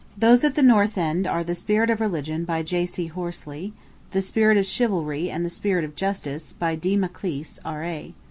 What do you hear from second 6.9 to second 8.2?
Maclise, R.A.